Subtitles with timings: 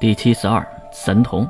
[0.00, 1.48] 第七十二神童，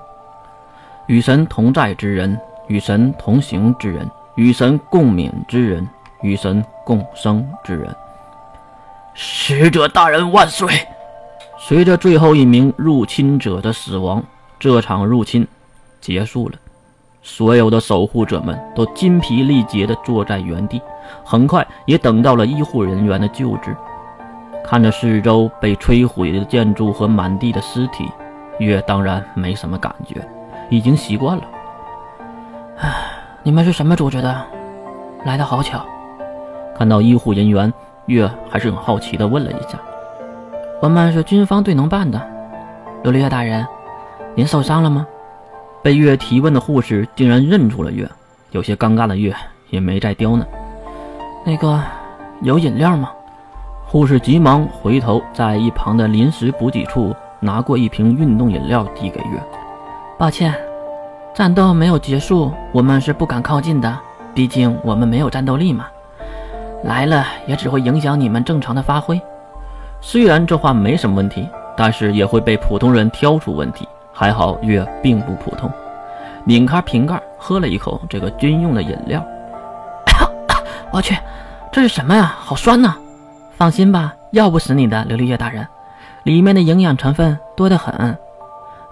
[1.07, 5.87] 与神同在之人，与神同行之人，与神共勉之人，
[6.23, 7.95] 与神共生之人。
[9.13, 10.67] 使者大人万岁！
[11.59, 14.25] 随着最后一名入侵者的死亡，
[14.59, 15.47] 这场入侵
[16.01, 16.55] 结束了。
[17.21, 20.81] 所有的守护者们都筋疲力竭地坐在原地，
[21.23, 23.77] 很快也等到了医护人员的救治。
[24.65, 28.11] 看着四周被摧毁的建筑和满地的尸体，
[28.59, 30.27] 月当然没什么感觉，
[30.69, 31.45] 已经习惯了。
[32.79, 32.93] 唉，
[33.43, 34.45] 你们是什么组织的？
[35.25, 35.85] 来的好巧。
[36.77, 37.73] 看到医护人员，
[38.07, 39.79] 月还是很好奇的问了一下
[40.81, 42.21] ：“我们是军方队能办的。
[43.05, 43.67] 琉璃月大人，
[44.35, 45.07] 您受伤了吗？”
[45.83, 48.09] 被月提问的护士竟然认出了月，
[48.51, 49.35] 有些尴尬的月
[49.71, 50.47] 也没再刁难。
[51.45, 51.81] 那个，
[52.43, 53.11] 有饮料吗？
[53.87, 59.43] 护士急忙回头，在一旁的临时补给处拿过一瓶运动饮料递给月。
[60.19, 60.55] 抱歉，
[61.35, 63.99] 战斗没有结束，我们是不敢靠近的，
[64.35, 65.87] 毕竟我们没有战斗力嘛。
[66.85, 69.21] 来了也只会影响你们正常的发挥。
[70.01, 73.87] 虽然这话没什么问题，但是也会被普通人挑出问题。
[74.13, 75.71] 还好月并不普通，
[76.45, 79.25] 拧开瓶盖喝了一口这个军用的饮料。
[80.91, 81.17] 我去，
[81.71, 82.35] 这是什么呀？
[82.41, 82.97] 好酸呐！
[83.57, 85.65] 放心吧，药不死你的，琉璃月大人，
[86.29, 88.15] 里面的营养成分多得很。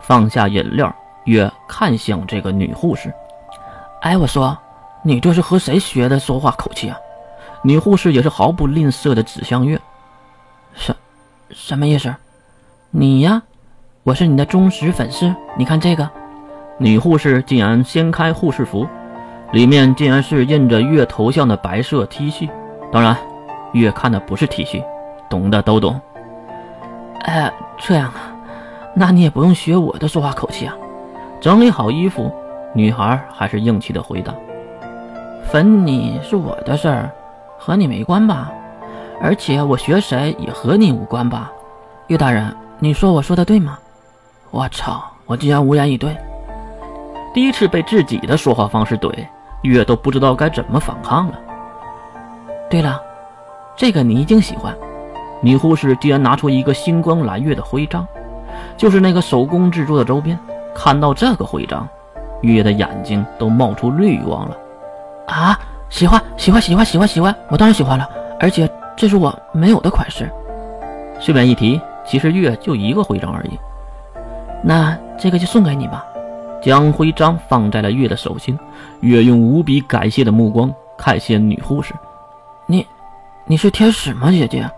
[0.00, 0.90] 放下饮料，
[1.24, 3.12] 月看向这个女护士。
[4.00, 4.56] 哎，我说，
[5.02, 6.96] 你这是和谁学的说话口气啊？
[7.60, 9.78] 女护士也是毫不吝啬的指向月。
[10.72, 10.96] 什，
[11.50, 12.14] 什么意思？
[12.90, 13.42] 你呀？
[14.02, 16.08] 我是你的忠实粉丝，你看这个，
[16.78, 18.86] 女护士竟然掀开护士服，
[19.52, 22.48] 里面竟然是印着月头像的白色 T 恤。
[22.90, 23.14] 当然，
[23.72, 24.82] 月看的不是 T 恤，
[25.28, 26.00] 懂的都懂。
[27.26, 28.32] 哎，这样啊，
[28.94, 30.74] 那你也不用学我的说话口气啊。
[31.40, 32.32] 整理好衣服，
[32.72, 34.32] 女孩还是硬气的回答
[35.50, 37.10] ：“粉你是我的事儿，
[37.58, 38.52] 和你没关吧？
[39.20, 41.50] 而且我学谁也和你无关吧？
[42.06, 43.76] 岳大人，你说我说的对吗？”
[44.52, 45.02] 我操！
[45.26, 46.16] 我竟然无言以对。
[47.34, 49.12] 第一次被自己的说话方式怼，
[49.62, 51.34] 月都不知道该怎么反抗了。
[52.70, 53.02] 对了，
[53.74, 54.72] 这个你一定喜欢。
[55.42, 58.06] 女护士竟然拿出一个星光蓝月的徽章，
[58.76, 60.38] 就是那个手工制作的周边。
[60.74, 61.88] 看到这个徽章，
[62.42, 64.56] 月的眼睛都冒出绿光了。
[65.26, 65.58] 啊！
[65.88, 67.34] 喜欢，喜欢，喜欢，喜欢，喜欢！
[67.48, 68.08] 我当然喜欢了，
[68.40, 70.30] 而且这是我没有的款式。
[71.20, 73.58] 顺便一提，其实月就一个徽章而已。
[74.62, 76.04] 那这个就送给你吧。
[76.60, 78.58] 将徽章放在了月的手心，
[79.00, 81.94] 月用无比感谢的目光看向女护士
[82.66, 82.86] ：“你，
[83.46, 84.68] 你是天使吗，姐姐？”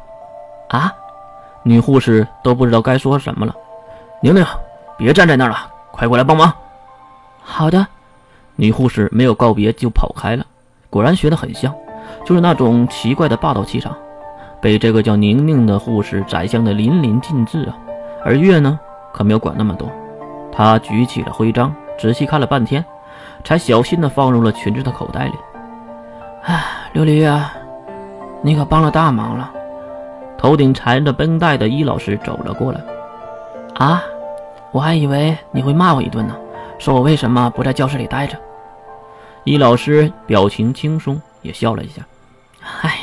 [0.68, 0.92] 啊！
[1.62, 3.54] 女护士都不知道该说什么了。
[4.22, 4.44] 宁宁，
[4.96, 5.56] 别站在那儿了，
[5.90, 6.52] 快过来帮忙。
[7.42, 7.86] 好的。
[8.56, 10.44] 女护士没有告别就跑开了。
[10.90, 11.74] 果然学得很像，
[12.24, 13.94] 就是那种奇怪的霸道气场，
[14.60, 17.76] 被这个叫宁宁的护士宰相的淋漓尽致啊。
[18.24, 18.78] 而月呢？
[19.12, 19.90] 可没有管那么多，
[20.52, 22.84] 他举起了徽章，仔细看了半天，
[23.42, 25.34] 才小心地放入了裙子的口袋里。
[26.44, 26.62] 哎，
[26.94, 27.40] 琉璃月，
[28.42, 29.50] 你可帮了大忙了。
[30.38, 32.80] 头顶缠着绷带的伊老师走了过来。
[33.74, 34.02] 啊，
[34.72, 36.34] 我还以为你会骂我一顿呢，
[36.78, 38.38] 说我为什么不在教室里待着。
[39.44, 42.02] 伊老师表情轻松，也笑了一下。
[42.82, 42.98] 唉，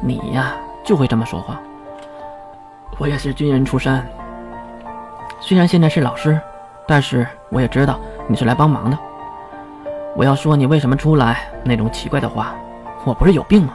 [0.00, 0.54] 你呀，
[0.84, 1.60] 就会这么说话。
[2.98, 4.02] 我也是军人出身。
[5.40, 6.40] 虽然现在是老师，
[6.86, 8.98] 但是我也知道你是来帮忙的。
[10.16, 12.54] 我要说你为什么出来那种奇怪的话，
[13.04, 13.74] 我不是有病吗？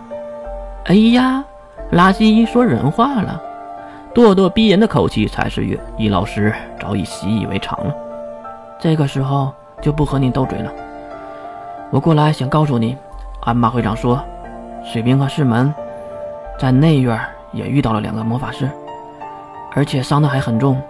[0.86, 1.44] 哎呀，
[1.92, 3.42] 垃圾一说人话了，
[4.14, 5.78] 咄咄逼人的口气才是月。
[5.98, 7.94] 易老师早已习以为常了，
[8.80, 10.72] 这个时候就不和你斗嘴了。
[11.90, 12.96] 我过来想告诉你，
[13.42, 14.24] 安巴会长说，
[14.86, 15.74] 水兵和师门
[16.58, 17.20] 在内院
[17.52, 18.72] 也遇到了两个魔法师，
[19.76, 20.82] 而且伤的还很重。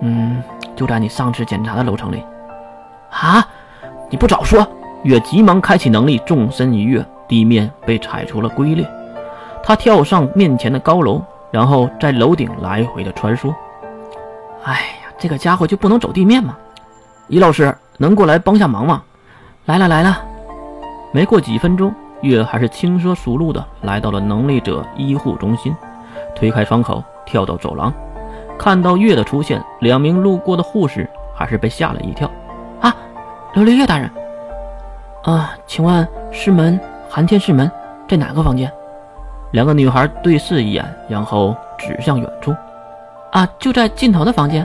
[0.00, 0.42] 嗯，
[0.74, 2.24] 就在你上次检查的楼层里。
[3.10, 3.46] 啊！
[4.10, 4.66] 你不早说！
[5.04, 8.84] 月急忙开启能力，纵身一跃，地面被踩出了龟裂。
[9.66, 11.20] 他跳上面前的高楼，
[11.50, 13.52] 然后在楼顶来回的穿梭。
[14.62, 16.56] 哎呀，这个家伙就不能走地面吗？
[17.26, 19.02] 李老师，能过来帮下忙吗？
[19.64, 20.22] 来了来了。
[21.10, 25.74] 没过几分钟，月还是轻车熟路的来到了能力者医护中心，
[26.36, 27.92] 推开窗口，跳到走廊。
[28.56, 32.30] 看到月的出现，两名路过的护士还是被吓了一跳。
[32.80, 32.94] 啊，
[33.54, 34.08] 琉璃月大人，
[35.24, 36.78] 啊，请问师门
[37.10, 37.68] 寒天师门
[38.06, 38.72] 在哪个房间？
[39.56, 42.54] 两个女孩对视一眼，然后指向远处。
[43.32, 44.62] 啊，就在尽头的房间。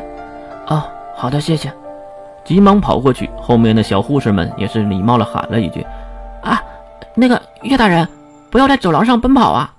[0.67, 0.83] 哦，
[1.15, 1.71] 好的，谢谢。
[2.43, 5.87] 急忙跑过去，后面的小护士们也是礼貌的喊了一句
[6.43, 6.61] ：“啊，
[7.15, 8.05] 那个岳大人，
[8.51, 9.73] 不要在走廊上奔跑啊！”